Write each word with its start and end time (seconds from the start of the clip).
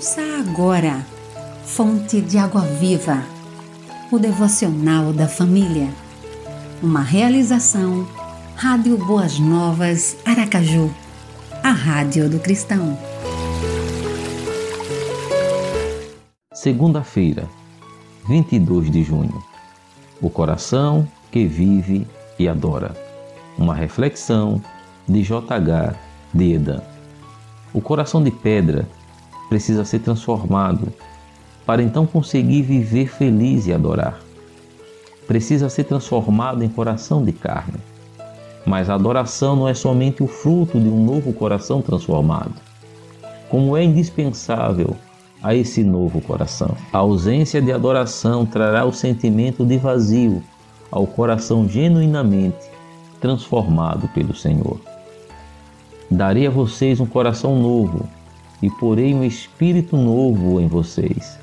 Ouça 0.00 0.22
agora, 0.40 1.04
Fonte 1.62 2.22
de 2.22 2.38
Água 2.38 2.62
Viva, 2.62 3.22
o 4.10 4.18
devocional 4.18 5.12
da 5.12 5.28
família. 5.28 5.90
Uma 6.82 7.02
realização, 7.02 8.08
Rádio 8.56 8.96
Boas 8.96 9.38
Novas, 9.38 10.16
Aracaju, 10.24 10.90
a 11.62 11.70
Rádio 11.70 12.30
do 12.30 12.40
Cristão. 12.40 12.98
Segunda-feira, 16.54 17.46
22 18.26 18.90
de 18.90 19.02
junho. 19.02 19.44
O 20.18 20.30
coração 20.30 21.06
que 21.30 21.44
vive 21.44 22.06
e 22.38 22.48
adora. 22.48 22.96
Uma 23.58 23.74
reflexão 23.74 24.62
de 25.06 25.22
J.H. 25.22 25.94
Dedan. 26.32 26.80
O 27.74 27.82
coração 27.82 28.24
de 28.24 28.30
pedra 28.30 28.88
precisa 29.50 29.84
ser 29.84 29.98
transformado 29.98 30.92
para 31.66 31.82
então 31.82 32.06
conseguir 32.06 32.62
viver 32.62 33.08
feliz 33.08 33.66
e 33.66 33.72
adorar. 33.72 34.20
Precisa 35.26 35.68
ser 35.68 35.84
transformado 35.84 36.62
em 36.62 36.68
coração 36.68 37.22
de 37.24 37.32
carne. 37.32 37.78
Mas 38.64 38.88
a 38.88 38.94
adoração 38.94 39.56
não 39.56 39.68
é 39.68 39.74
somente 39.74 40.22
o 40.22 40.26
fruto 40.26 40.78
de 40.80 40.88
um 40.88 41.04
novo 41.04 41.32
coração 41.32 41.82
transformado. 41.82 42.54
Como 43.48 43.76
é 43.76 43.84
indispensável 43.84 44.96
a 45.42 45.54
esse 45.54 45.82
novo 45.82 46.20
coração. 46.20 46.76
A 46.92 46.98
ausência 46.98 47.60
de 47.60 47.72
adoração 47.72 48.46
trará 48.46 48.84
o 48.84 48.92
sentimento 48.92 49.64
de 49.64 49.78
vazio 49.78 50.42
ao 50.90 51.06
coração 51.06 51.68
genuinamente 51.68 52.68
transformado 53.20 54.08
pelo 54.08 54.34
Senhor. 54.34 54.80
Darei 56.10 56.46
a 56.46 56.50
vocês 56.50 57.00
um 57.00 57.06
coração 57.06 57.58
novo 57.58 58.08
e 58.62 58.70
porei 58.70 59.14
um 59.14 59.24
espírito 59.24 59.96
novo 59.96 60.60
em 60.60 60.66
vocês. 60.66 61.38